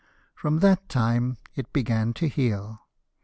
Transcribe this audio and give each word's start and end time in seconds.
From 0.33 0.61
that 0.61 0.89
time 0.89 1.37
it 1.53 1.71
began 1.71 2.11
to 2.13 2.27
heal. 2.27 2.79